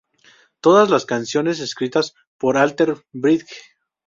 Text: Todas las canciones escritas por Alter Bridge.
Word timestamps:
Todas 0.61 0.89
las 0.89 1.05
canciones 1.05 1.59
escritas 1.59 2.15
por 2.39 2.57
Alter 2.57 3.05
Bridge. 3.11 3.53